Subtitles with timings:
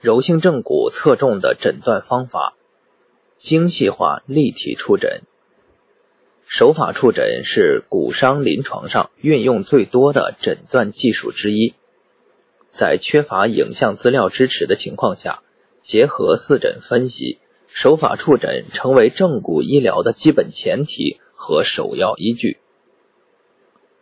[0.00, 2.56] 柔性正骨侧重的诊断方法，
[3.36, 5.20] 精细化立体触诊。
[6.46, 11.74] 手法触诊是骨伤临床上运用最多的诊断技术之一。
[12.70, 15.42] 在缺乏影像资料支持的情况下，
[15.82, 17.38] 结合四诊分析，
[17.68, 22.58] 手法触诊成为正骨医疗的基本前提和首要依据。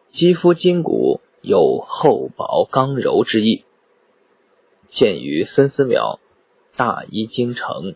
[0.08, 3.64] 肌肤筋骨有厚薄刚柔之意，
[4.88, 6.16] 见于孙思邈
[6.76, 7.92] 《大医精诚》。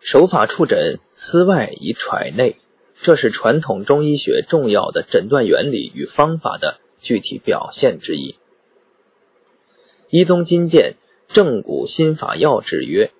[0.00, 2.56] 手法触诊思外以揣内，
[2.94, 8.36] 这是传统中医学重要的诊断原理与方法的具体表现之一。
[10.08, 10.94] 医宗金鉴
[11.34, 13.12] 《正骨心法要旨》曰：“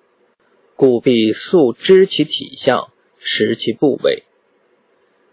[0.75, 4.23] 故必速知其体相，识其部位，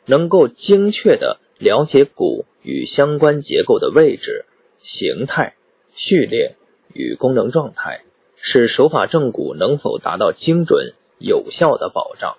[0.05, 4.47] 能够精确的。”了解骨与相关结构的位置、
[4.79, 5.57] 形态、
[5.93, 6.57] 序列
[6.93, 8.03] 与功能状态，
[8.37, 12.37] 是手法正骨能否达到精准有效的保障。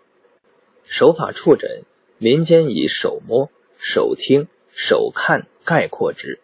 [0.84, 1.84] 手法触诊，
[2.18, 6.40] 民间以手摸、手听、手看概括之。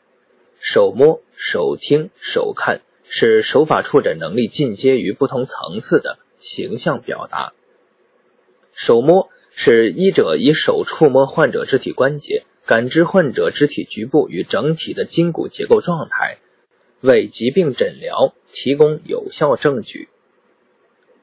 [0.60, 7.54] 手摸、手听、手看是手法触诊能力进阶于不同层次的形象表达。
[8.74, 12.46] 手摸是医者以手触摸患者肢体关节。
[12.66, 16.40] 感知患者肢体局部与整体的筋骨结构状态，
[17.02, 20.10] 为疾病诊疗提供有效证据。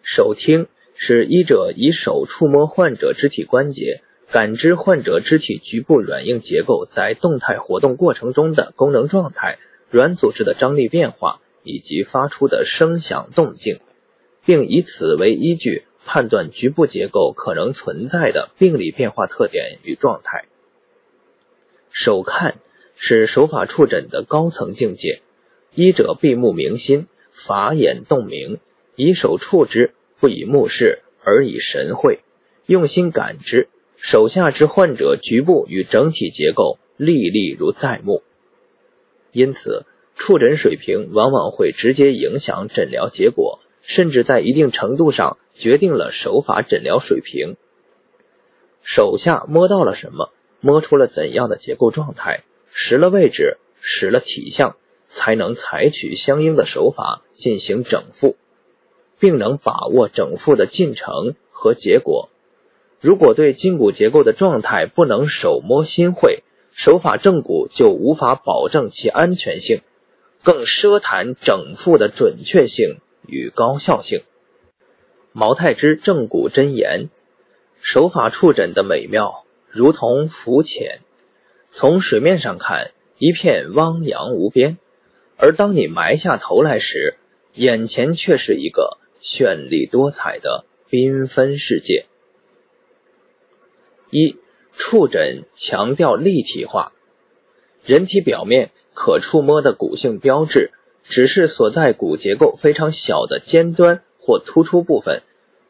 [0.03, 9.59] 手听是医者以手触摸患者肢体关节，感知患者肢体局部软硬结构在动态活动过程中的功能状态、
[9.91, 13.81] 软组织的张力变化以及发出的声响动静，
[14.45, 20.45] 并以此为依据判断局部结构可能存在的病理变化特点与状态。
[21.91, 22.57] 手看
[22.95, 25.23] 是手法触诊的高层境界，
[25.75, 28.59] 医者闭目明心，法眼洞明，
[28.95, 32.21] 以手触之，不以目视，而以神会，
[32.67, 38.23] 用心感知手下之患者局部与整体结构，历历如在目。
[39.33, 47.57] 因此，触诊水平往往会直接影响诊疗结果，甚至在一定程度上决定了手法诊疗水平。
[48.81, 50.31] 手下摸到了什么？
[50.61, 54.77] 摸出了怎样的结构状态，识了位置，识了体相，
[55.15, 58.37] 才能采取相应的手法进行整复，
[59.21, 62.29] 并能把握整复的进程和结果。
[63.01, 66.43] 如果对筋骨结构的状态不能手摸心会，
[66.73, 69.83] 手法正骨就无法保证其安全性，
[70.43, 74.23] 更奢谈整复的准确性与高效性。
[75.33, 77.09] 毛太之正骨真言，
[77.81, 79.45] 手法触诊的美妙。
[79.69, 81.01] 如同浮潜，
[81.71, 84.79] 从水面上看一片汪洋无边，
[85.37, 87.17] 而当你埋下头来时，
[87.55, 92.07] 眼前却是一个绚丽多彩的缤纷世界。
[94.11, 94.37] 一
[94.73, 96.93] 触诊强调立体化，
[97.85, 105.23] 人体表面可触摸的骨性标志，只是所在骨结构非常小的尖端或突出部分。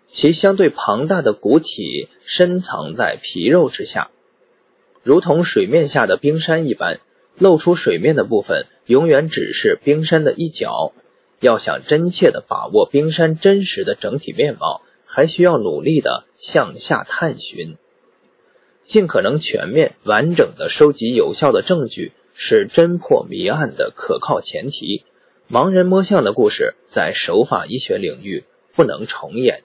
[0.07, 4.11] 其相对庞大的骨体深藏在皮肉之下，
[5.03, 7.01] 如同水面下的冰山一般，
[7.39, 10.93] 露出水面的部分永远只是冰山的一角。
[11.41, 17.77] 要想真切地把握冰山真实的整体面貌，还需要努力地向下探寻，
[18.83, 25.05] 尽可能全面完整地收集有效的证据，是侦破谜案的可靠前提。
[25.51, 29.65] 盲人摸象的故事在手法医学领域不能重演。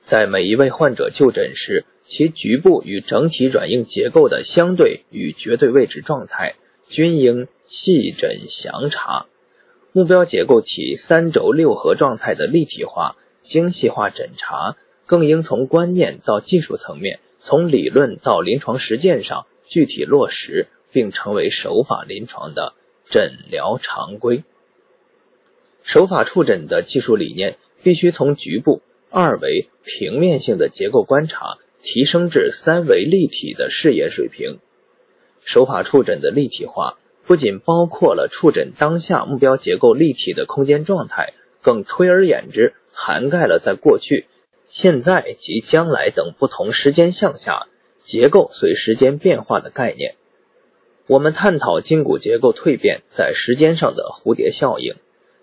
[0.00, 6.56] 在每一位患者就诊时，其局部与整体软硬结构的相对与绝对位置状态
[6.90, 9.26] 均应细诊详查。
[9.92, 22.74] 目标结构体三轴六合状态的立体化、精细化诊查，更应从观念到技术层面，从理论到临床实践上具体落实，并成为手法临床的
[23.08, 24.42] 诊疗常规。
[25.84, 28.82] 手法触诊的技术理念必须从局部。
[29.12, 34.58] 二维平面性的结构观察提升至三维立体的视野水平。
[35.44, 41.32] 手法触诊的立体化不仅包括了触诊当下目标结构立体的空间状态，
[41.62, 44.26] 更推而言之，涵盖了在过去、
[44.66, 47.66] 现在及将来等不同时间向下
[47.98, 50.16] 结构随时间变化的概念。
[51.06, 54.94] 我们探讨筋骨结构蜕变在时间上的蝴蝶效应，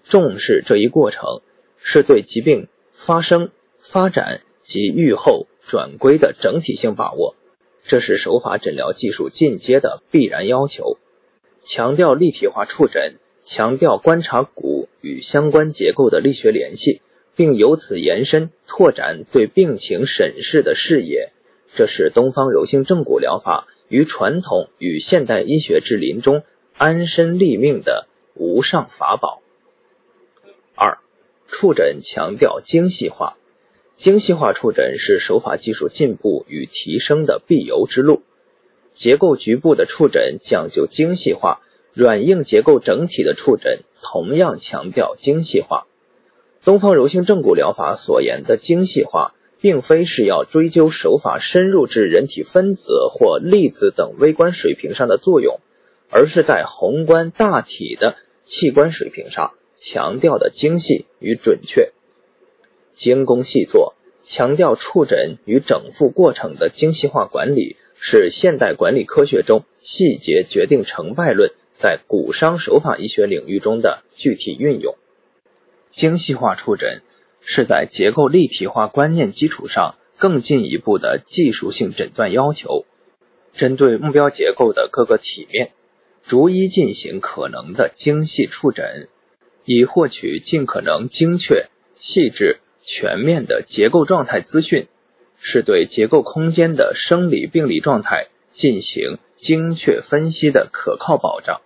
[0.03, 1.41] 重视这一过程，
[1.77, 3.51] 是对疾病发生。
[3.79, 7.35] 发展及预后转归的整体性把握，
[7.87, 10.97] 这是手法诊疗技术进阶的必然要求。
[11.63, 17.01] 强调立体化触诊，强调观察骨与相关结构的力学联系，
[17.35, 21.31] 并由此延伸拓展对病情审视的视野。
[21.73, 26.43] 这是东方柔性正骨疗法于传统与现代医学治临中
[26.75, 29.41] 安身立命的无上法宝。
[30.75, 30.97] 二、
[31.47, 33.37] 触诊强调精细化，
[33.97, 38.21] 精细化触诊是手法技术进步与提升的必由之路。
[38.93, 41.59] 结构局部的触诊讲究精细化。
[41.93, 45.87] 软硬结构整体的触诊同样强调精细化。
[46.63, 55.59] 东方柔性正骨疗法所言的精细化，并非是要追究手法深入至人体分子或粒子等微观水平上的作用，
[56.11, 61.93] 而是在宏观大体的器官水平上强调的精细与准确。
[62.97, 71.51] 精工细作，强调触诊与整复过程的精细化管理，是现代管理科学中细节决定成败论。
[71.79, 74.95] 在骨伤手法医学领域中的具体运用，
[75.91, 77.03] 精细化触诊
[77.39, 82.85] 是在结构立体化观念基础上更进一步的技术性诊断要求，
[83.53, 85.71] 针对目标结构的各个体面，
[86.23, 89.07] 逐一进行可能的精细触诊，
[89.63, 94.87] 以获取尽可能精确、细致、全面的结构状态资讯，
[95.37, 101.59] 是对结构空间的生理病理状态进行精确分析的可靠保障。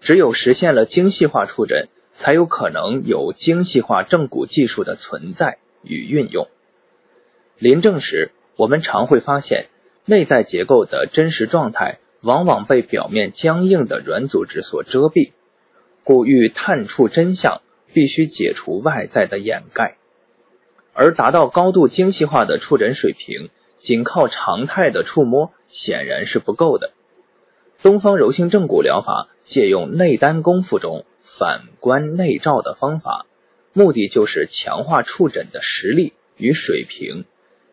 [0.00, 6.46] 只有实现了精细化触诊，才有可能有精细化正骨技术的存在与运用。
[7.56, 9.68] 临证时，我们常会发现，
[10.04, 15.32] 内在结构的真实状态往往被表面僵硬的软组织所遮蔽，
[16.04, 17.62] 故欲探触真相，
[17.94, 19.96] 必须解除外在的掩盖。
[20.92, 26.92] 而达到高度精细化的触诊水平，仅靠常态的触摸显然是不够的。
[27.82, 33.26] 东方柔性正骨疗法借用内丹功夫中反观内照的方法，
[33.72, 37.24] 目的就是强化触诊的实力与水平，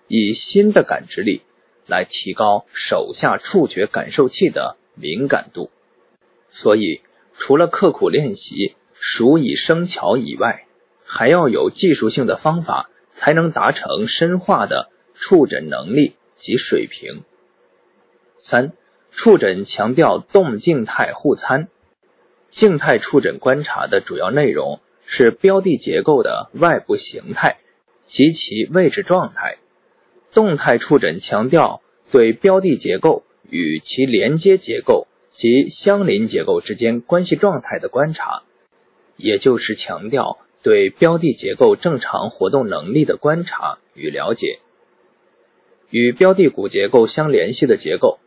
[0.08, 1.42] 以新的感知力
[1.86, 5.70] 来提高手下触觉感受器的敏感度。
[6.50, 7.02] 所以，
[7.34, 10.66] 除了刻苦练习、熟以生巧以外，
[11.04, 17.24] 还要有技术性的方法，才能达成深化的触诊能力及水平。
[18.38, 18.72] 三。
[19.12, 21.68] 触诊强调动静态互参，
[22.52, 27.58] 静态触诊观察的主要内容是标的结构的外部形态
[28.06, 29.58] 及其位置状态；
[30.32, 38.44] 动态触诊强调对标的结构与其连接结构及相邻结构之间关系状态的观察，
[39.18, 44.60] 也就是强调对标的结构正常活动能力的观察与了解。
[45.90, 48.20] 与标的骨结构相联系的结构。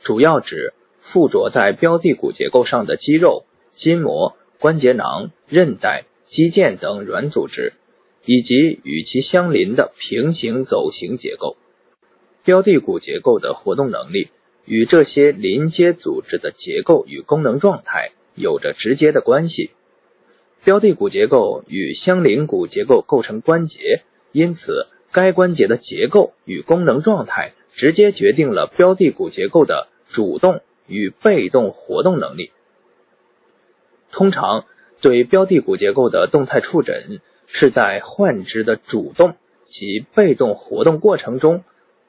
[0.00, 7.72] 主要指附着在标的骨结构上的肌肉、筋膜、关节囊、韧带、肌腱等软组织，
[8.24, 11.56] 以及与其相邻的平行走形结构。
[12.44, 14.30] 标的骨结构的活动能力
[14.64, 19.72] 与这些邻接组织的结构与功能状态有着直接的关系。
[20.68, 27.54] 标的骨结构与相邻骨结构构成关节，因此该关节的结构与功能状态。
[27.72, 32.50] 直接决定了标的骨结构的主动与被动活动能力。
[34.12, 34.66] 通常，
[35.00, 41.64] 对标的骨结构的动态触诊，是在患肢的主动及被动活动过程中，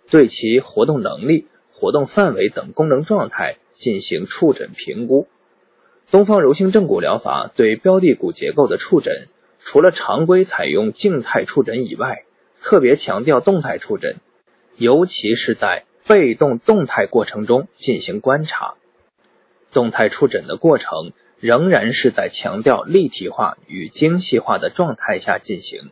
[0.09, 5.29] 对其活动能力、活动范围等功能状态进行触诊评估。
[6.11, 9.27] 东方柔性正骨疗法对标的骨结构的触诊，
[9.59, 12.23] 除了常规采用静态触诊以外，
[12.61, 14.17] 特别强调动态触诊。
[14.75, 18.75] 尤其是在被动动态过程中进行观察，
[19.71, 25.91] 动态触诊的过程仍然是在强调立体化与精细化的状态下进行。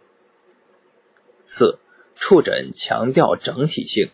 [1.46, 1.78] 四、
[2.16, 4.10] 触诊强调整体性，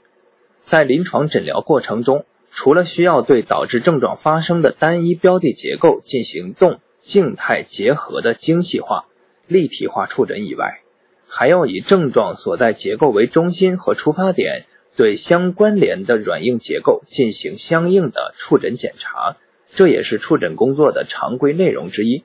[0.59, 9.07] 在临床诊疗过程中，除了需要对导致症状发生的单一标的结构进行动静态结合的精细化、
[9.47, 10.81] 立体化触诊以外，
[11.27, 19.35] 还要以症状所在结构为中心和出发点，对相关联的软硬结构进行相应的触诊检查，
[19.73, 22.23] 这也是触诊工作的常规内容之一。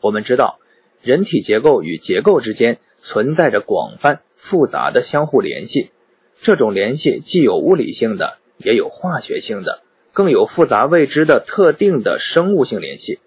[0.00, 0.58] 我们知道，
[1.02, 5.90] 人体结构与结构之间存在着广泛复杂的相互联系，
[6.42, 13.18] 这种联系既有物理性的，也有化学性的，更有复杂未知的特定的生物性联系。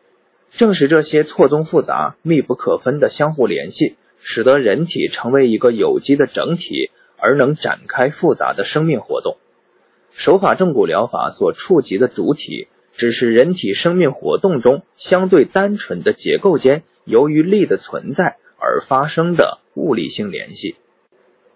[0.49, 3.97] 正是这些错综复杂、密不可分的相互联系。
[4.25, 9.35] 使得人体成为一个有机的整体，而能展开复杂的生命活动。
[10.13, 20.77] 手法正骨疗法所触及的主体只是人体生命活动中相对单纯的结构间由于力的存在而发生的物理性联系。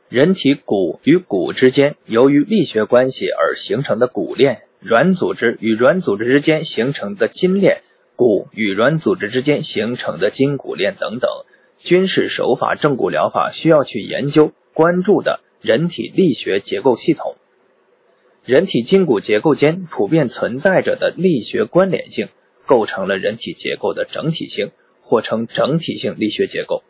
[0.09, 7.81] 人体骨与骨之间由于力学关系而形成的骨链，软组织与软组织之间形成的筋链，
[8.15, 11.29] 骨与软组织之间形成的筋骨链等等，
[11.77, 17.35] 均是手法正骨疗法需要去研究关注的人体力学结构系统。
[18.45, 22.29] 人体筋骨结构间普遍存在着的力学关联性，
[22.65, 24.71] 构成了人体结构的整体性，
[25.01, 26.81] 或称整体性力学结构。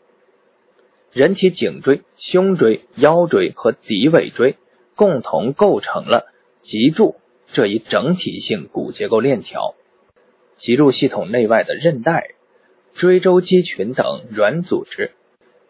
[1.17, 4.55] 人体颈椎、胸椎、腰椎和骶尾椎
[4.95, 6.31] 共同构成了
[6.61, 7.15] 脊柱
[7.51, 9.73] 这一整体性骨结构链条。
[10.57, 12.35] 脊柱系统内外的韧带、
[12.93, 15.13] 椎周肌群等软组织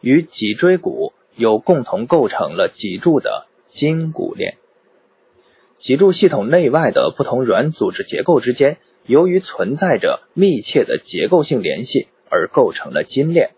[0.01, 4.57] 与脊椎骨又共同构成了脊柱的筋骨链。
[5.77, 13.51] 脊柱系统内外的不同软组织结构之间，由于存在着密切的结构性联系，而构成了筋链。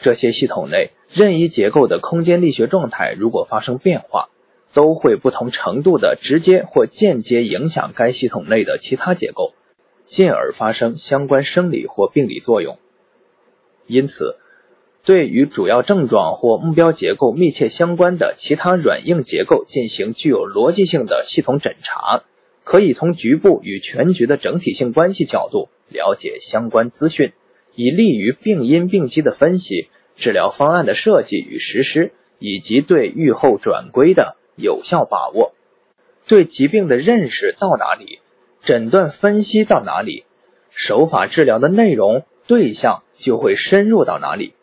[0.00, 4.28] 这些系统内任意结构的空间力学状态，如果发生变化，
[4.72, 9.54] 都会不同程度的直接或间接影响该系统内的其他结构，
[10.04, 12.78] 进而发生相关生理或病理作用。
[13.86, 14.36] 因此，
[15.02, 22.22] 对与主要症状或目标结构密切相关的其他软硬结构进行具有逻辑性的系统诊查，
[22.62, 27.32] 可以从局部与全局的整体性关系角度了解相关资讯，
[27.78, 35.54] 以利于病因病机的分析、治疗方案的设计与实施，以及对预后转归的有效把握。
[36.26, 38.18] 对疾病的认识到哪里，
[38.60, 40.24] 诊断分析到哪里，
[40.70, 44.54] 手法治疗的内容对象就会深入到哪里。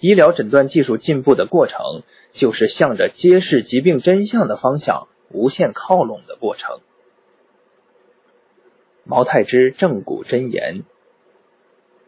[0.00, 6.80] 医疗诊断技术进步的过程，就是向着揭示疾病真相的方向无限靠拢的过程。
[9.04, 10.82] 毛太之正骨真言：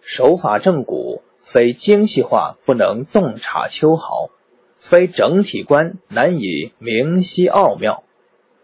[0.04, 4.28] 手法正骨，非精细化不能洞察秋毫，
[4.76, 8.04] 非整体观难以明晰奥妙。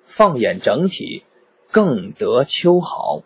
[0.04, 1.24] 放眼整体，
[1.70, 3.22] 更得秋毫。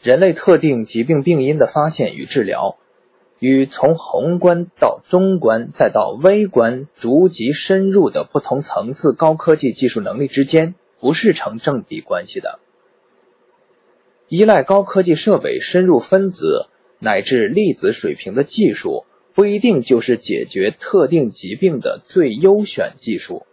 [0.00, 2.78] 人类特定疾病病因的发现与治疗。
[3.40, 12.58] 与从宏观到中观再到微观逐级深入的不同层次高科技技术能力之间不是成正比关系的。
[14.28, 16.66] 依赖高科技设备深入分子
[16.98, 19.04] 乃至粒子水平的技术，
[19.34, 23.46] 不一定就是解决特定疾病的最优选技术。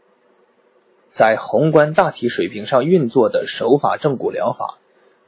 [1.10, 4.80] 在宏观大体水平上运作的手法正骨疗法，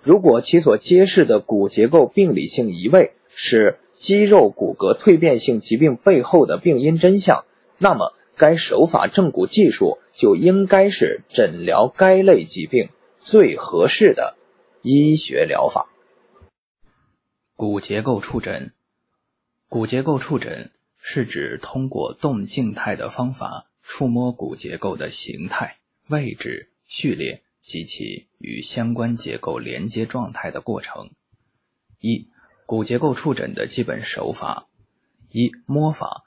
[0.01, 3.77] 如果其所揭示的骨结构病理性移位是。
[3.99, 7.45] 肌肉骨骼蜕变性疾病背后的病因真相，
[7.79, 12.89] 那么该手法正骨技术就应该是诊疗该类疾病
[13.19, 14.36] 最合适的
[14.89, 15.89] 医学疗法。
[17.57, 18.73] 骨结构触诊，
[19.67, 31.11] 骨结构触诊是指通过动静态的方法触摸骨结构的形态、位置、序列及其与相关结构连接状态的过程。
[31.99, 32.29] 一
[32.65, 34.69] 骨结构触诊的基本手法：
[35.31, 36.23] 一、摸法。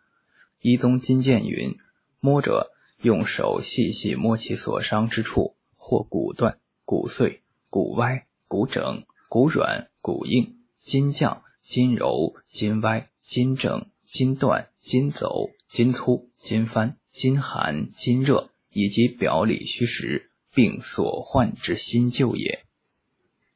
[0.59, 1.79] 一宗金鉴云：
[2.19, 22.65] 摸者用手细细摸其所伤之处，或骨断、骨碎、骨歪、骨整、骨软、骨硬、筋降、筋柔、筋歪、筋正、筋断、筋走、筋粗、筋翻、筋寒、筋热，以及表里虚实，并所患之新旧也。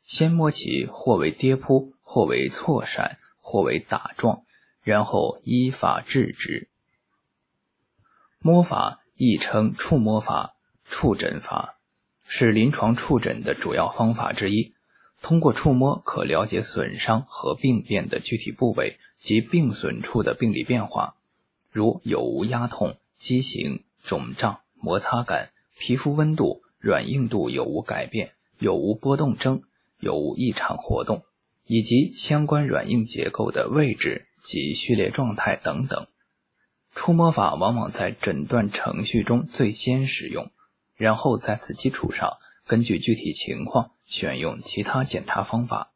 [0.04, 1.92] 先摸其或为跌扑。
[2.06, 4.44] 或为错闪，或为打撞，
[4.82, 6.68] 然后依法治之。
[8.40, 11.78] 摸法亦称触摸法、触诊法，
[12.22, 14.73] 是临床触诊的主要方法之一。
[15.24, 21.16] 通过触摸，可了解损伤和病变的具体部位及病损处的病理变化，
[21.70, 29.62] 如有无压痛、畸形、肿胀、摩擦感、皮肤温度、软硬度有无改变、有无波动征、
[29.98, 31.24] 有无异常活动。
[31.66, 36.06] 以及相关软硬结构的位置及序列状态等等，
[36.94, 40.50] 触摸法往往在诊断程序中最先使用，
[40.94, 45.92] 然后在此基础上根据具体情况选用其他检查方法。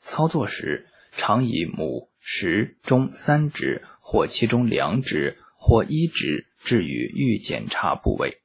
[0.00, 8.42] 操作时常以拇、食、中三指或其中两指或一指置于预检查部位，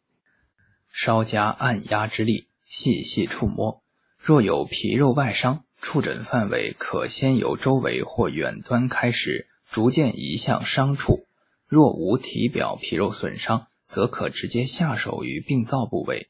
[0.91, 3.83] 稍加按压之力，细细触摸，
[4.17, 5.65] 若有皮肉外伤。
[5.81, 11.25] 触诊范围可先由周围或远端开始，逐渐移向伤处。
[11.67, 16.29] 若无体表皮肉损伤，则可直接下手于病灶部位，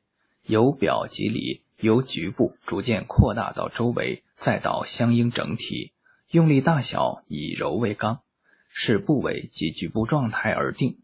[0.50, 5.94] 由表及里，由局部逐渐扩大到周围，再到相应整体。
[6.32, 8.22] 用力大小以柔为刚，
[8.68, 10.98] 视部位及局部状态而定。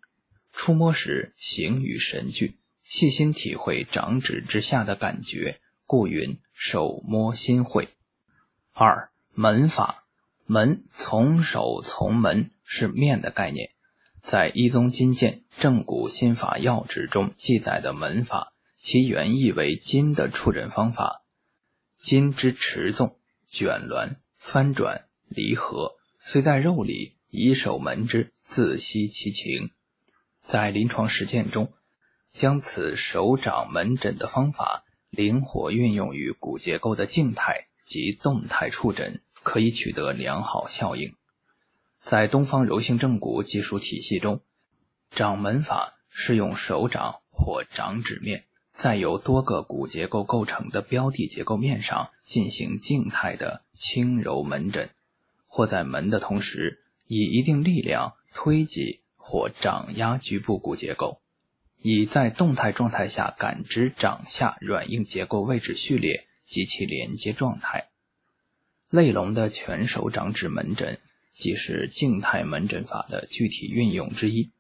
[0.52, 7.90] 触摸时形与神俱，细心体会掌指之下的感觉，故云手摸心会。
[8.74, 10.02] 二门法。
[10.48, 13.72] 门从手从门是面的概念，
[14.22, 18.54] 在《一宗金鉴正骨心法要旨》中记载的门法，
[18.86, 21.24] 其原意为筋的触诊方法。
[21.98, 29.72] 筋之持纵、卷挛、翻转、离合，虽在肉里，以手门之，自悉其情。
[30.44, 31.74] 在临床实践中，
[32.32, 39.20] 将此手掌门诊的方法灵活运用于骨结构的静态及动态触诊。
[39.42, 41.16] 可以取得良好效应。
[42.02, 44.42] 在东方柔性正骨技术体系中，
[45.12, 48.46] 掌门法是用手掌或掌指面，
[48.78, 54.90] 在由多个骨结构构成的标的结构面上进行静态的轻柔门诊，
[55.48, 61.22] 或在门的同时，以一定力量推挤或掌压局部骨结构，
[61.78, 67.88] 以在动态状态下感知掌下软硬结构位置序列及其连接状态。
[68.90, 71.00] 类龙的全手掌指门诊，
[71.32, 74.52] 即是静态门诊法的具体运用之一。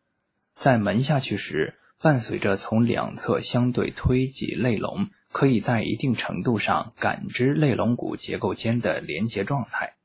[0.53, 9.95] 在门下去时，伴随着从两侧相对推挤类龙，可以在一定程度上感知肋龙骨结构间的连接状态。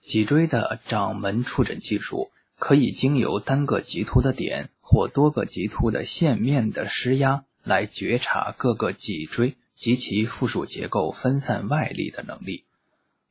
[0.00, 12.64] 脊椎的掌门触诊技术，可以经由单个棘突的点或多个棘突的线面的施压，来觉察各个脊椎及其附属结构分散外力的能力。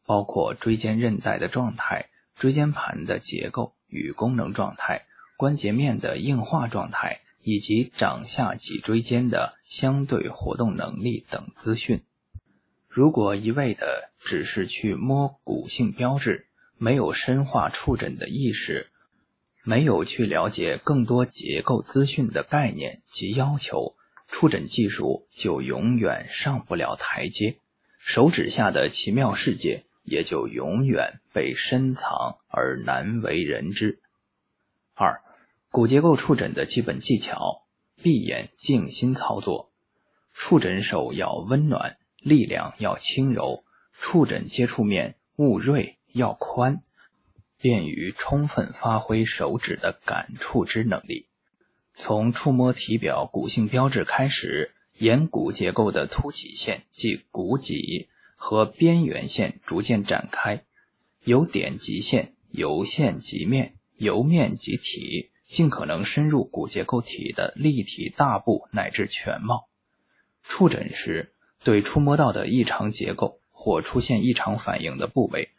[0.06, 5.06] 包括椎间韧带的状态、椎间盘的结构与功能状态、
[5.38, 12.02] 关节面的硬化状态，以及掌下脊椎间的相对活动能力等资讯。
[12.88, 16.48] 如果一味的只是去摸骨性标志，
[16.78, 18.90] 没有深化触诊的意识，
[19.64, 23.96] 没有去了解更多结构资讯的概念及要求，
[24.28, 27.58] 触诊技术就永远上不了台阶。
[28.00, 29.86] 手指下的奇妙世界。
[30.06, 34.02] 也就永远被深藏而难为人知。
[34.96, 35.23] 二、
[35.74, 37.64] 骨结构触诊的基本技巧：
[38.00, 39.72] 闭眼静心操作，
[40.32, 46.84] 触诊手要温暖，力量要轻柔，触诊接触面勿锐要宽，
[47.58, 51.26] 便于充分发挥手指的感触之能力。
[51.96, 58.10] 从触摸体表骨性标志开始，沿骨结构的凸起线即骨脊。
[58.36, 60.66] 和边缘线逐渐展开，
[61.24, 69.70] 由点及线，由线及面，由面及体，尽可能深入骨结构体的立体大部乃至全貌。
[70.42, 75.52] 触诊时，对触摸到的异常结构或出现异常反应的部位，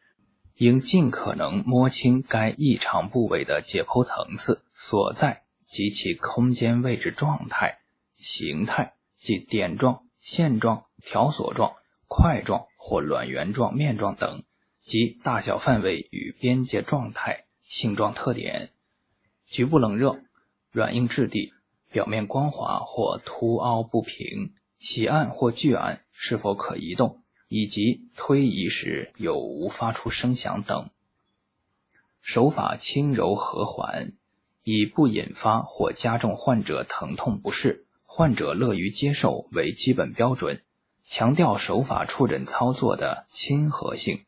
[0.56, 7.78] 应尽可能摸清该异常部位的解剖层次所在及其空间位置状态、
[8.16, 11.76] 形态，即点状、线状、条索状、
[12.06, 12.66] 块状。
[12.86, 14.42] 或卵圆状、面状等，
[14.82, 18.72] 及大小范围与边界状态、性状特点、
[19.54, 20.20] 局部冷热、
[20.72, 21.52] 软硬质地、
[21.92, 30.90] 表面光滑或凸凹不平、喜按或拒按是否可移动，以及推移时有无发出声响等。
[32.20, 34.14] 手法轻柔和缓，
[34.64, 40.64] 以不引发或加重患者疼痛不适、患者乐于接受为基本标准。
[41.04, 44.24] 强调手法触诊操作的亲和性。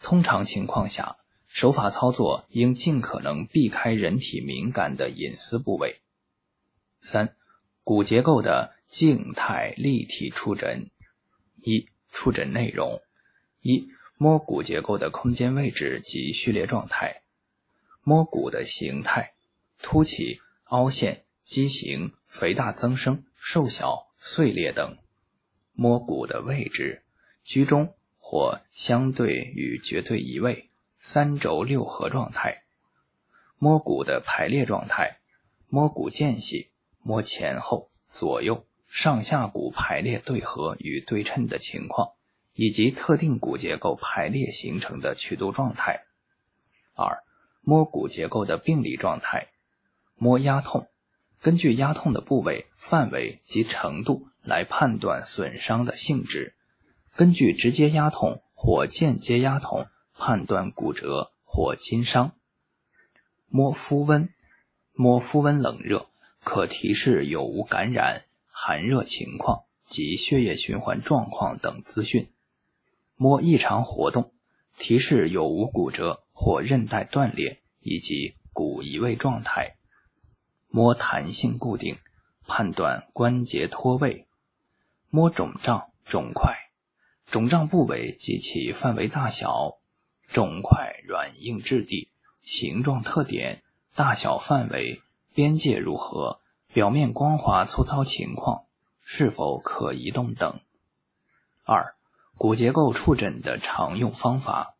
[0.00, 1.18] 通常情况下，
[1.56, 6.02] 手法操作应尽可能避开人体敏感的隐私部位。
[7.00, 7.34] 三、
[7.82, 10.90] 骨结构的静态立体触诊。
[11.62, 13.00] 一、触诊内容：
[13.62, 13.88] 一、
[14.18, 17.22] 摸骨结构的空间位置及序列状态；
[18.02, 19.32] 摸骨的形态：
[19.80, 24.98] 凸起、凹陷、畸形、肥大增生、瘦小、碎裂等。
[25.72, 27.02] 摸骨的位置，
[27.42, 30.68] 居中或相对与绝对移位，
[31.08, 32.64] 三轴六合状态。
[33.58, 35.20] 摸骨的排列状态，
[35.68, 42.14] 摸骨间隙，摸前后、左右、上下骨排列对合与对称的情况，
[42.54, 46.06] 以及特定骨结构排列形成的曲度状态。
[46.96, 47.22] 二、
[47.60, 49.46] 摸骨结构的病理状态，
[50.16, 50.88] 摸压痛，
[51.40, 54.26] 根据压痛的部位、范围及程度。
[54.42, 56.54] 来判断损伤的性质，
[57.16, 62.32] 根据直接压痛或间接压痛判断骨折或筋伤。
[63.48, 64.28] 摸肤温，
[64.92, 66.08] 摸肤温冷热
[66.40, 72.32] 可提示有无感染、寒热情况，及血液循环状况等资讯。
[73.14, 74.32] 摸异常活动，
[74.76, 79.76] 提示有无骨折或韧带断裂以及骨移位状态。
[80.68, 81.98] 摸弹性固定，
[82.46, 84.26] 判断关节脱位。
[85.08, 86.54] 摸肿胀、肿块，
[87.24, 89.78] 肿胀部位及其范围大小，
[90.26, 92.10] 肿块软硬质地、
[92.42, 93.62] 形状特点、
[93.94, 95.02] 大小范围、
[95.34, 96.40] 边界如何、
[96.72, 98.66] 表面光滑粗糙情况、
[99.00, 100.60] 是否可移动等。
[101.64, 101.94] 二、
[102.36, 104.76] 骨结构触诊的常用方法：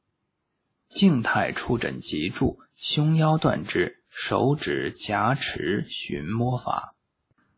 [0.89, 6.95] 静态触诊脊柱、胸腰段之手指夹持寻摸法。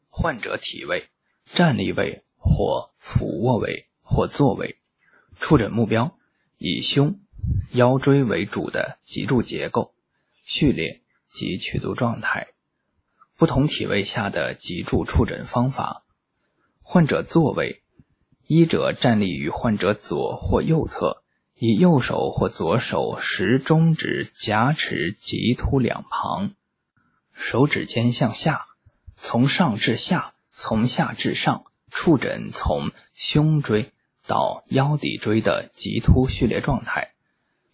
[0.09, 1.09] 患者体位：
[1.45, 2.25] 站立位。
[2.41, 4.79] 或俯卧位或坐位，
[5.39, 6.17] 触诊目标
[6.57, 7.21] 以胸、
[7.73, 9.95] 腰椎为主的脊柱结构、
[10.43, 12.49] 序列及曲度状态。
[13.37, 16.05] 不同体位下的脊柱触诊方法：
[16.83, 17.83] 患者坐位，
[18.47, 21.23] 医者站立于患者左或右侧，
[21.57, 26.55] 以右手或左手食中指夹持棘突两旁，
[27.33, 28.67] 手指尖向下，
[29.17, 31.65] 从上至下，从下至上。
[31.91, 33.93] 触诊从胸椎
[34.27, 37.15] 到腰骶椎的棘突序列状态，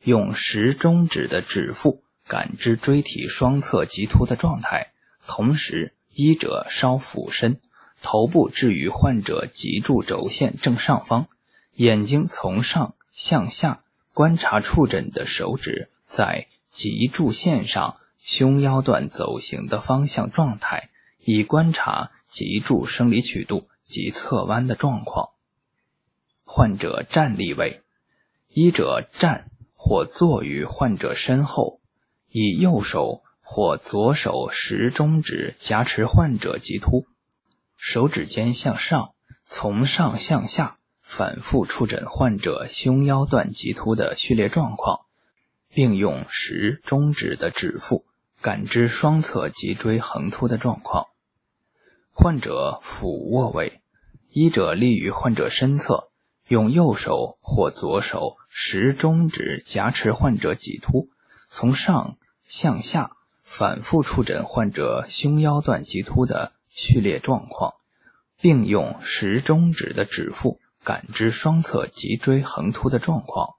[0.05, 4.93] 用食中指的指腹感知椎体双侧棘突的状态，
[5.27, 7.61] 同时医者稍俯身，
[8.01, 11.29] 头部置于患者脊柱轴线正上方，
[11.75, 20.91] 眼睛从上向下观察触诊的手指在脊柱线上胸腰段走行的方向状态，
[21.25, 23.69] 以观察脊柱生理曲度。
[23.87, 25.33] 及侧弯的状况。
[26.43, 27.83] 患者站立位，
[28.49, 29.51] 医者站
[29.87, 31.79] 或坐于患者身后，
[32.31, 37.05] 以右手或左手食中指夹持患者棘突，
[37.77, 39.13] 手指尖向上，
[39.45, 45.01] 从上向下反复触诊患者胸腰段棘突的序列状况，
[45.69, 48.07] 并用食中指的指腹
[48.41, 51.09] 感知双侧脊椎横突的状况。
[52.11, 53.83] 患者俯卧位，
[54.31, 56.09] 医者立于患者身侧，
[56.49, 61.11] 用右手或左手食中指夹持患者脊突，
[61.51, 67.75] 从上向下反复触诊患者胸腰段棘突的序列状况，
[68.41, 73.57] 并用食中指的指腹感知双侧脊椎横突的状况。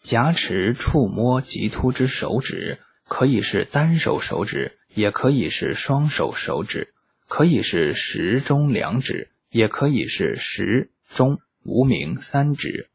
[0.00, 6.94] 夹持触摸棘突之手指，可以是单手手指，也可以是双手手指。
[7.26, 12.88] 可以是食中两指，也可以是食中无名三指。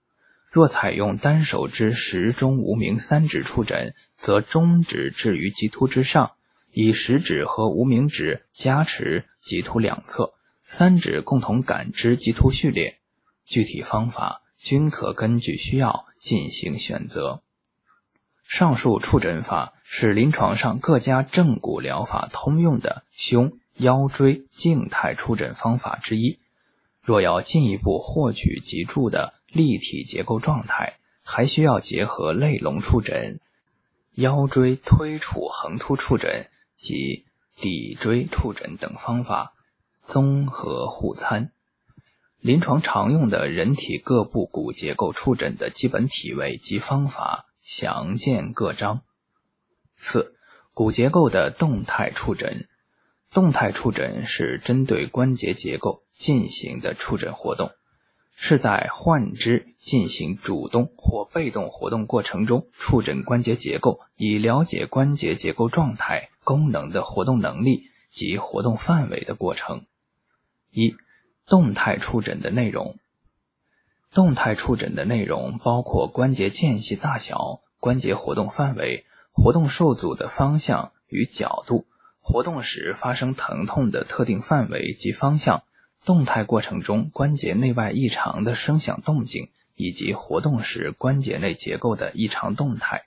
[0.49, 6.31] 若采用单手之食中无名三指触诊，则中指置于棘突之上，
[6.71, 10.33] 以食指和无名指夹持棘突两侧，
[10.63, 12.99] 三指共同感知棘突序列。
[13.45, 17.41] 具体方法均可根据需要进行选择。
[18.43, 23.59] 上述触诊法是临床上各家正骨疗法通用的胸。
[23.79, 26.37] 腰椎静态触诊方法之一。
[27.01, 33.39] 若要进一步获取脊柱的立体结构状态，还需要结合类隆触诊、
[34.13, 37.25] 腰椎推触横突触诊及
[37.57, 39.53] 骶椎触诊等方法，
[40.01, 41.51] 综合互参。
[42.39, 49.01] 临床常用的人体各部骨结构触诊的基本体位及方法，详见各章。
[49.97, 50.35] 四、
[50.73, 52.67] 骨结构的动态触诊。
[53.31, 57.71] 动态触诊是针对关节结构进行的触诊活动，
[58.41, 69.85] 是在患肢进行主动或被动活动过程中触诊关节结构，以了解关节结构状态、功能的活动能力及活动范围的过程。
[70.71, 70.95] 一、
[71.45, 72.97] 动态触诊的内容。
[74.13, 81.85] 动态触诊的内容包括关节间隙大小、关节活动范围、活动受阻的方向与角度。
[82.21, 85.63] 活动时发生疼痛的特定范围及方向，
[86.05, 93.05] 动态过程中关节内外异常的声响动静，以及活动时关节内结构的异常动态。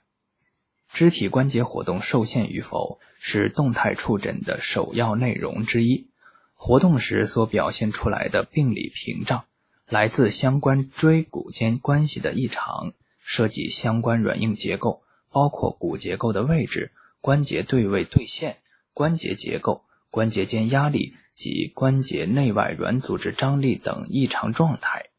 [0.91, 6.07] 肢体关节活动受限与否是动态触诊的首要内容之一。
[6.53, 9.45] 活动时所表现出来的病理屏障，
[9.87, 18.57] 来自相关椎骨间关系的异常，涉及相关软硬结构，包括骨结构的位置、关节对位对线。
[18.93, 25.09] 关节结构、关节间压力及关节内外软组织张力等异常状态。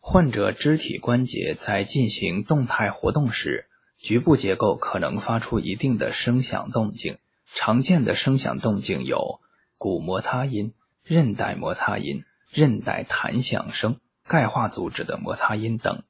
[0.00, 7.18] 患者肢体关节在进行动态活动时，局部结构可能发出一定的声响动静。
[7.46, 9.40] 常见的声响动静有
[9.78, 16.02] 骨摩擦音、韧带摩擦音、韧带弹响声、钙化组织的摩擦音等。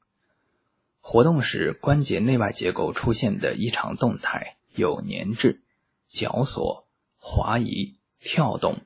[1.00, 5.62] 活动时关节内外结构出现的异常动态有粘滞、
[6.08, 8.78] 绞索、滑移、跳动、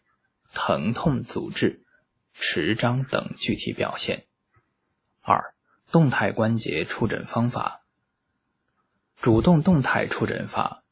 [0.52, 1.84] 疼痛、阻滞、
[2.34, 4.26] 迟张等具体表现。
[5.22, 5.54] 二、
[5.92, 7.84] 动态关节触诊方法。
[9.14, 10.82] 主动动态触诊法，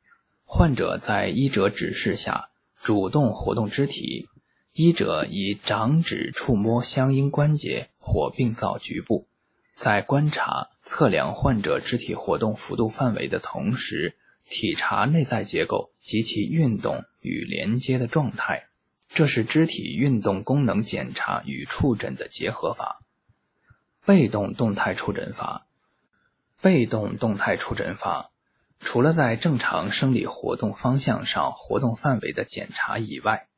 [0.44, 4.28] 患者在医者指示下主动活动肢体，
[4.72, 9.28] 医者以掌指触摸相应关节或病灶局部。
[9.74, 14.16] 在观察、测量患者肢体活动幅度范围的同时，
[14.48, 18.68] 体察内在结构及其运动与连接的状态，
[19.09, 23.02] 这是肢体运动功能检查与触诊的结合法。
[24.04, 25.66] 被动动态触诊法，
[26.62, 28.30] 被动动态触诊法，
[28.78, 33.48] 除了在正常生理活动方向上活动范围的检查以外，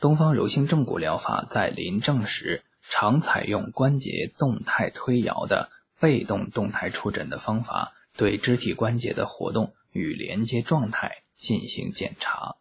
[0.00, 2.64] 东方柔性正骨疗法在临证时。
[2.84, 12.56] 常采用关节动态推摇的被动动态触诊的方法，对肢体关节的活动与连接状态进行检查。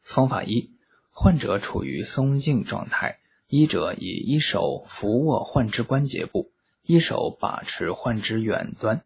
[0.00, 0.70] 方法一：
[1.10, 6.52] 患者处于松静状态，医者以一手扶握患肢关节部，
[6.82, 9.04] 一手把持患肢远端，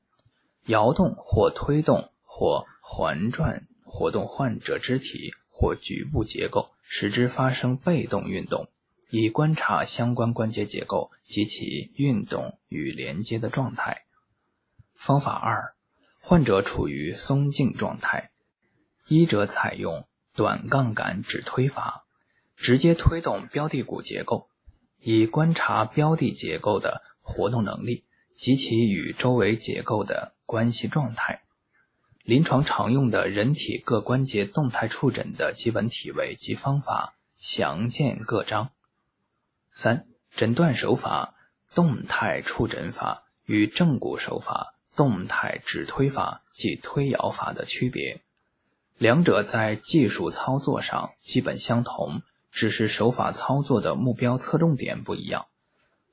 [0.66, 8.68] 摇动或推动或环转活动患者肢体或局部结构，使之发生被动运动。
[9.11, 14.07] 以观察相关关节结构及其运动与连接的状态。
[14.94, 15.75] 方法二：
[16.25, 18.31] 患者处于松静状态，
[19.09, 22.07] 医者采用短杠杆指推法，
[22.55, 24.49] 直接推动标的骨结构，
[25.01, 28.05] 以观察标的结构的活动能力
[28.37, 31.43] 及其与周围结构的关系状态。
[32.23, 38.71] 临床常用的人体各关节动态触诊的基本体位及方法详见各章。
[39.73, 41.35] 三、诊断手法：
[41.75, 48.21] 动态触诊法与正骨手法、动态指推法及推摇法的区别。
[48.99, 55.47] 两者在技术操作上基本相同，只是手法操作的目标侧重点不一样。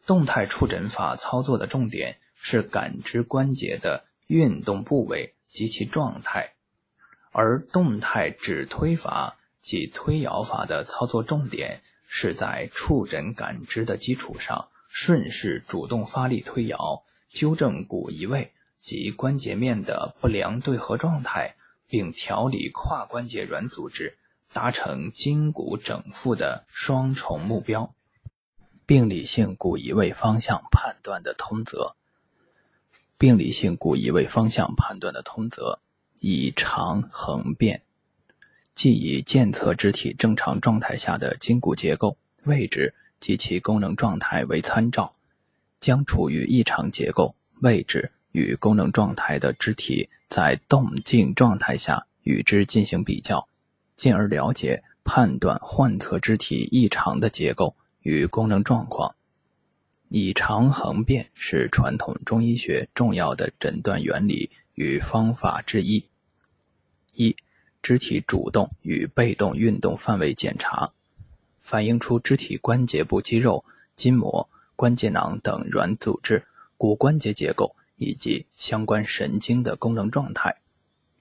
[0.05, 6.53] 动态触诊法操作的重点是感知关节的运动部位及其状态，
[7.31, 11.81] 而动态指推法及推摇法的操作重点。
[12.11, 21.55] 是在触诊感知的基础上，顺势主动发力推摇，纠正骨移位及关节面的不良对合状态，
[21.87, 24.17] 并调理跨关节软组织，
[24.53, 27.93] 达成筋骨整复的双重目标。
[28.85, 31.95] 病理性骨移位方向判断的通则。
[33.17, 35.79] 病理性骨移位方向判断的通则，
[36.21, 37.83] 以长横变。
[38.73, 45.13] 即以健测肢体正常状态下的筋骨结构、位置及其功能状态为参照，
[45.81, 53.47] 将处于异常结构、位置与功能状态的肢体在动静状态下与之进行比较，
[53.95, 59.15] 进而了解判断患侧肢体异常的结构与功能状况。
[60.09, 66.05] 以长恒变是传统中医学重要的诊断原理与方法之一。
[67.13, 67.35] 一。
[67.81, 70.91] 肢体主动与被动运动范围检查，
[71.61, 73.63] 反映出肢体关节部肌肉、
[73.95, 80.55] 筋膜、关节囊等软组织、骨关节结构以及相关神经的功能状态，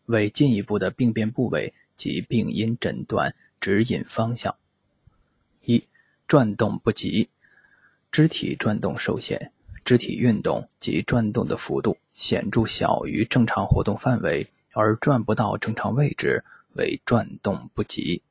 [0.07, 4.57] 为进一步的病变部位及病因诊断指引方向。
[5.65, 5.85] 一、
[6.27, 7.29] 转动不及，
[8.11, 9.53] 肢体转动受限，
[9.85, 14.49] 肢体运动及转动的幅度显著小于正常活动范围。
[14.75, 18.23] 而转不到正常位置为转动不及，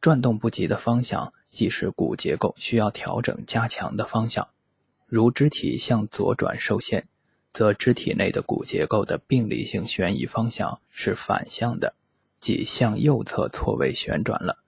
[0.00, 4.46] 转动不及的方向即是骨结构需要调整加强的方向。
[5.06, 7.08] 如肢体向左转受限，
[7.52, 11.94] 则肢体内的骨结构的病理性旋移方向是反向的，
[12.40, 14.58] 即向右侧错位旋转了。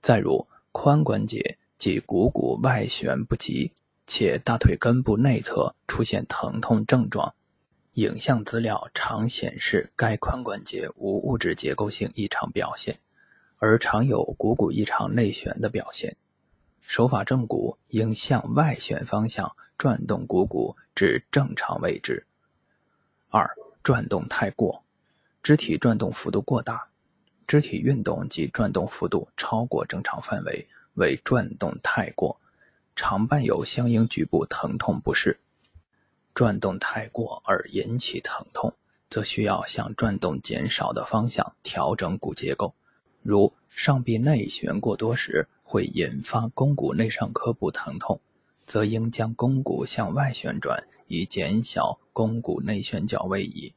[0.00, 3.72] 再如髋关节即股骨外旋不及，
[4.06, 7.34] 且大腿根部内侧出现疼痛症状。
[7.94, 12.98] 影像资料常显示该髋关节无物质结构性异常表现，
[13.58, 16.16] 而常有股骨异常内旋的表现。
[16.80, 22.24] 手法正骨应向外旋方向转动股骨至正常位置。
[23.30, 23.50] 二、
[23.82, 24.84] 转动太过，
[25.42, 26.86] 肢体转动幅度过大，
[27.48, 32.40] 肢体运动及转动幅度超过正常范围为转动太过，
[32.94, 35.40] 常伴有相应局部疼痛不适。
[36.32, 38.72] 转动太过而引起疼痛，
[39.10, 42.72] 则需要向转动减少的方向调整骨结构。
[43.20, 48.20] 如上臂内旋过多时，会引发肱骨内上髁部疼痛，
[48.72, 53.70] 则应将肱骨向外旋转，以减小肱骨内旋角位移。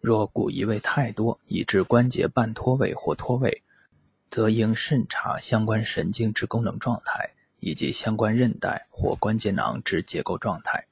[0.00, 3.62] 若骨移位太多，以致关节半脱位或脱位，
[4.28, 10.84] 则应慎查相关神经之功能状态，以及相关韧带或关节囊之结构状态。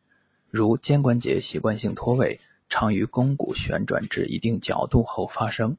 [0.48, 5.76] 如肩关节习惯性脱位，常于肱骨旋转至一定角度后发生。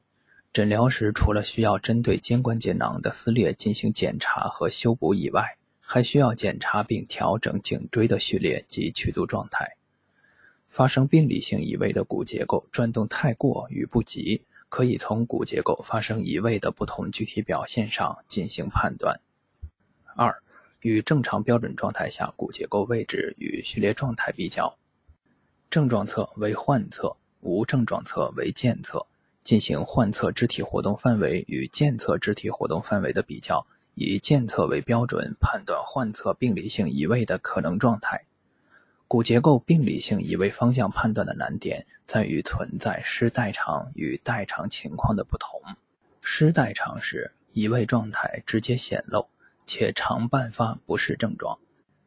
[0.52, 5.56] 诊疗时，除了需要针对肩关节囊的撕裂进行检查和修补以外，
[5.88, 9.76] 还需要检查并调整颈椎的序列及曲度状态。
[10.68, 19.20] 发生病理性移位的骨结构转动太过与不及，可以从骨结构发生移位的不同具体表现上进行判断。
[20.16, 20.42] 二、
[20.80, 24.76] 与正常标准状态下骨结构位置与序列状态比较，
[25.70, 29.06] 症状侧为患侧，无症状侧为健侧。
[29.44, 33.64] 进行患侧肢体活动范围与健侧肢体活动范围的比较，
[33.96, 38.24] 以健侧为标准判断患侧病理性移位的可能状态。
[39.08, 45.60] 骨结构病理性移位方向判断的难点在于存在失代偿与代偿情况的不同。
[46.20, 49.28] 失代偿时，移位状态直接显露，
[49.64, 51.58] 且常伴发不适症状，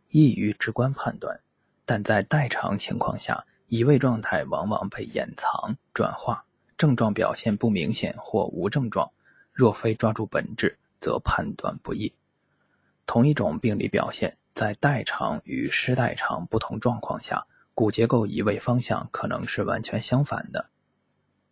[0.09, 1.39] 易于直观判断；
[1.85, 6.45] 但在代偿情况下，移位状态往往被掩藏、转化。
[6.77, 9.11] 症状表现不明显或无症状，
[9.51, 12.13] 若非抓住本质，则判断不易。
[13.05, 20.69] 同一种病理表现，在代偿与失代偿不同状况下，骨结构移位方向可能是完全相反的。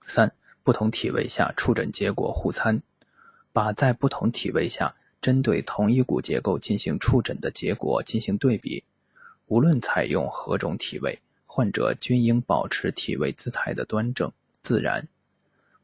[0.05, 0.31] 三、
[0.63, 2.81] 不同体位下触诊结果互参，
[3.51, 8.83] 把在不同体位下针对同一骨结构进行触诊的结果进行对比，
[9.47, 14.31] 无论采用何种体位，患者均应保持体位姿态的端正
[14.61, 15.07] 自然。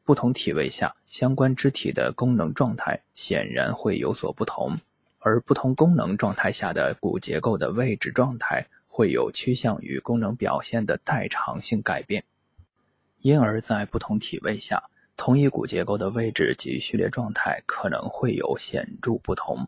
[0.04, 4.76] 不同体位下，相关肢体的功能状态显然会有所不同，
[5.20, 12.22] 而不同功能状态下的骨结构的位置状态会有趋向于功能表现的代偿性改变。
[13.22, 19.66] 因而，在不同体位下，同一骨结构的位置及序列状态可能会有显著不同。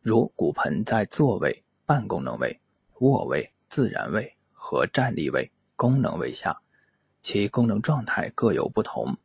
[0.00, 2.60] 如骨盆在坐位、半功能位、
[3.00, 6.56] 卧位、自然位和站立位、功能位下，
[7.20, 9.16] 其功能状态各有不同。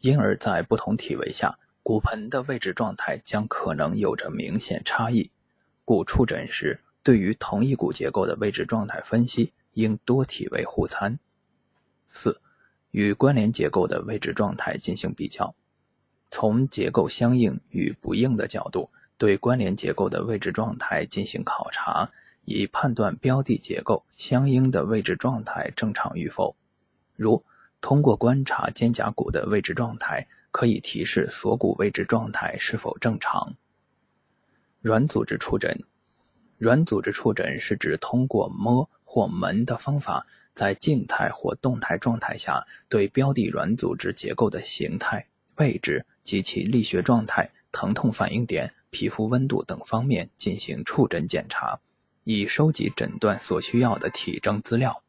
[0.00, 5.30] 因而，在不同体位下，骨盆的位置状态将可能有着明显差异。
[5.84, 11.18] 故触诊时，对于同一骨结构的位置状态分析，应多体位互参。
[12.08, 12.40] 四、
[12.90, 15.54] 与关联结构的位置状态进行比较，
[16.30, 22.10] 从结构相应与不应的角度，对关联结构的位置状态进行考察，
[22.44, 26.56] 以判断标的结构相应的位置状态正常与否。
[27.14, 27.44] 如
[27.86, 33.54] 通过观察肩胛骨的位置状态，可以提示锁骨位置状态是否正常。
[34.80, 35.84] 软组织触诊，
[36.58, 51.78] 软组织触诊是指通过摸或门的方法，在静态或动态状态下，对标的软组织结构的形态、位置及其力学状态、疼痛反应点、皮肤温度等方面进行触诊检查，
[52.24, 55.04] 以收集诊断所需要的体征资料。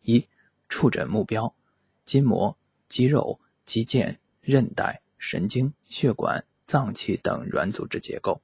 [0.00, 0.26] 一、
[0.68, 1.54] 触诊目标。
[2.04, 2.56] 筋膜、
[2.88, 8.40] 肌肉、肌腱、韧带、神经、血管、脏器等软组织结构。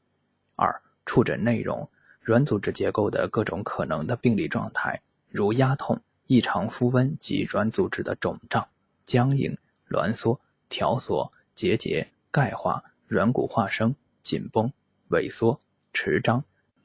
[0.57, 1.91] 二、触诊内容：
[2.21, 8.69] 软组织结构的各种可能的病理状态，如压痛、异常肤温及软组织的肿胀、
[9.05, 9.57] 僵硬、
[9.89, 14.73] 挛缩、条索、结节、钙化、软骨化生、紧绷、
[15.11, 15.59] 萎缩、
[15.93, 16.45] 迟张、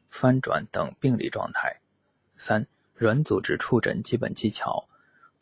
[0.09, 1.81] 翻转等病理状态。
[2.37, 4.87] 三、软组织触诊基本技巧。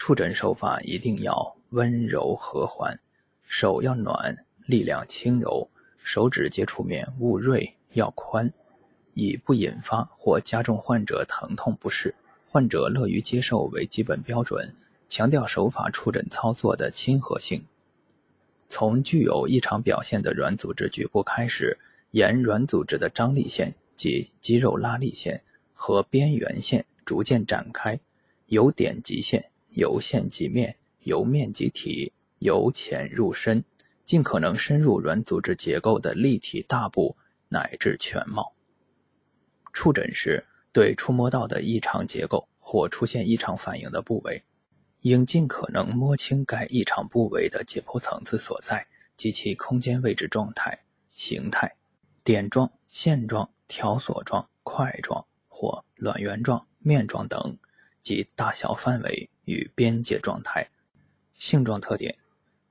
[0.03, 2.99] 触诊手法一定要温柔和缓，
[3.43, 4.35] 手要暖，
[4.65, 8.51] 力量轻柔，手指接触面勿锐要宽，
[9.13, 12.15] 以不引发或加重患者疼痛不适，
[12.49, 14.73] 患者乐于接受为基本标准。
[15.07, 17.63] 强调手法触诊操作的亲和性。
[18.69, 21.77] 从具有异常表现的软组织局部开始，
[22.09, 25.43] 沿软组织的张力线及肌肉拉力线
[25.75, 27.99] 和边缘线逐渐展开，
[28.47, 29.50] 由点及线。
[29.71, 33.63] 由线及面，由面及体，由浅入深，
[34.03, 37.15] 尽可能深入软组织结构的立体大部
[37.49, 38.53] 乃至全貌。
[39.73, 44.43] 触诊时，对触摸到的异常结构或出现异常反应的部位，
[45.01, 50.77] 应尽可能摸清该异常部位的解剖层次所在及其空间位置状态、
[51.09, 51.73] 形态、
[52.23, 57.57] 点状、线状、条索状、块状或卵圆状、面状等
[58.01, 59.29] 及大小范围。
[59.45, 60.69] 与边界状态、
[61.33, 62.15] 性状特点、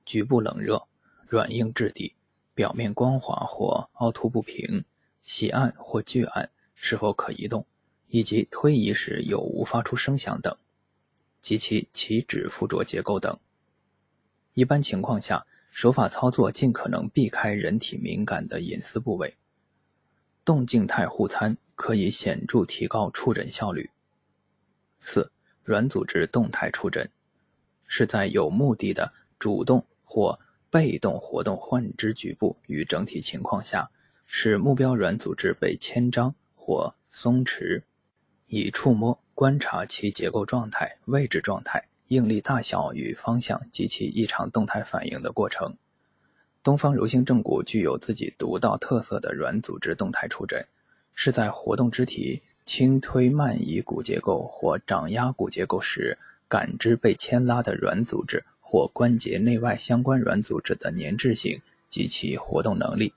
[0.03, 0.87] 局部冷热、
[1.27, 2.15] 软硬质地、
[2.55, 4.83] 表面光滑或凹凸不平、
[5.21, 7.67] 喜按或巨暗，是否可移动，
[8.07, 10.57] 以及推移时有无发出声响等，
[11.39, 13.37] 及其起止附着结构等。
[14.53, 19.35] 一般情况下，手法操作尽可能避开人体敏感的隐私部位。
[20.43, 23.91] 动静态互参可以显著提高触诊效率。
[25.01, 25.29] 四、
[25.63, 27.09] 软组织动态触诊
[27.85, 30.39] 是在有目的的主动或
[30.69, 33.91] 被动活动患肢局部与整体情况下，
[34.25, 37.81] 使目标软组织被牵张或松弛，
[38.47, 41.89] 以触摸观察其结构状态、位置状态。
[42.07, 45.77] 应力大小与方向及其异常动态反应的过程。
[46.61, 50.67] 东方柔性正骨具有自己独到特色的软组织动态触诊，
[51.13, 63.13] 是在活动肢体、轻推慢移骨结构或掌压骨结构时，感知被牵拉的软组织或关节内外相关软组织的粘滞性及其活动能力。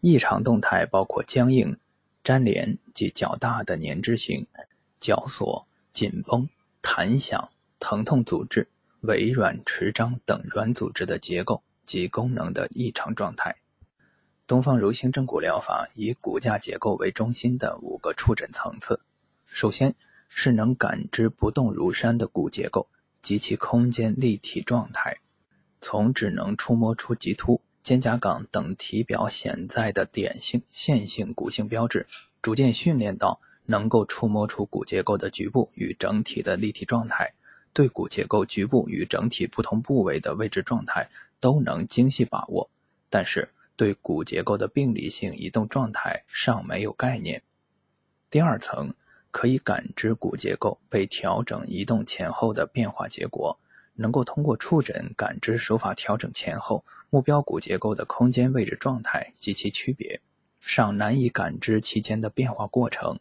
[0.00, 1.76] 异常动态包括僵硬、
[2.24, 4.46] 粘连及较大的粘滞性、
[5.00, 6.48] 绞索、紧绷、
[6.82, 7.50] 弹响。
[7.80, 8.66] 疼痛组织、
[9.02, 13.56] 微软持张等软组织的结构及功能的异常状态。
[14.46, 19.00] 东方柔性正骨疗法以骨架结构为中心的五个触诊层次。
[19.46, 19.94] 首先
[20.28, 22.86] 是能感知不动如山的骨结构
[23.22, 25.18] 及其空间立体状态，
[25.80, 32.06] 从只能触摸出棘突、肩胛岗等体表显在的点性、线性骨性标志，
[32.42, 37.32] 逐渐训练到能够触摸出骨结构的局部与整体的立体状态。
[37.72, 41.08] 对骨结构局部与整体不同部位的位置状态
[41.40, 42.68] 都能精细把握，
[43.08, 47.42] 但是对骨结构的病理性移动状态尚没有概念。
[48.30, 48.92] 第二层
[49.30, 53.58] 可以感知骨结构被调整移动前后的变化结果，
[53.94, 60.20] 能够通过触诊感知手法调整前后目标骨结构的空间位置状态及其区别，
[60.60, 63.18] 尚难以感知其间的变化过程。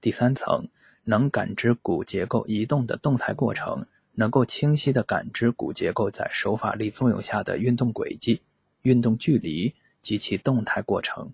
[0.00, 0.68] 第三层。
[1.04, 8.42] 能感知骨结构移动的动态过程，能够清晰地感知骨结构在手法力作用下的运动轨迹、
[8.88, 11.30] 运动距离及其动态过程。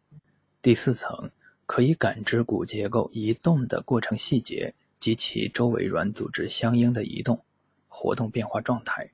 [0.61, 1.31] 第四层
[1.67, 7.41] 可以感知骨结构移动的过程细节及其周围软组织相应的移动、
[7.87, 9.13] 活动变化状态。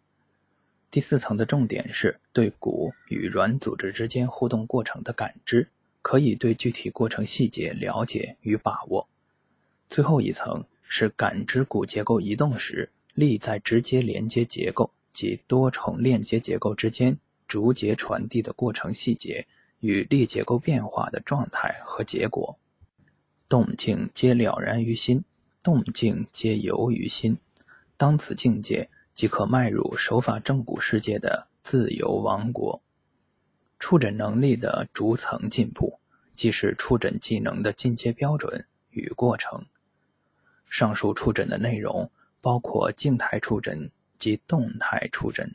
[0.90, 5.68] 第四层的重点是对骨与软组织之间互动过程的感知，
[6.00, 9.06] 可以对具体过程细节了解与把握。
[9.88, 17.18] 最后一层是感知骨结构移动时力在直接连接结构及多重链接结构之间
[17.50, 19.44] 逐节传递的过程细节
[19.80, 22.56] 与力结构变化的状态和结果。
[23.48, 25.24] 动静皆了然于心，
[25.60, 27.36] 动静皆游于心。
[27.96, 32.80] 当此境界，即可迈入守法正骨世界的自由王国。
[33.80, 35.98] 触诊能力的逐层进步，
[36.32, 39.66] 即是触诊技能的进阶标准与过程。
[40.66, 42.08] 上述触诊的内容
[42.40, 43.90] 包括静态触诊
[44.20, 45.52] 及动态触诊。